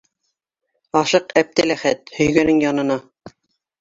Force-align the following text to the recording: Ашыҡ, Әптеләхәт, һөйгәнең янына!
Ашыҡ, 1.01 1.29
Әптеләхәт, 1.43 2.11
һөйгәнең 2.19 2.67
янына! 2.67 3.01